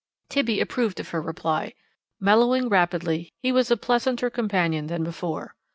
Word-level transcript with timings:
Tibby 0.29 0.59
approved 0.59 0.99
of 0.99 1.09
her 1.09 1.21
reply. 1.21 1.75
Mellowing 2.19 2.69
rapidly, 2.69 3.35
he 3.37 3.51
was 3.51 3.69
a 3.69 3.77
pleasanter 3.77 4.31
companion 4.31 4.87
than 4.87 5.03
before. 5.03 5.53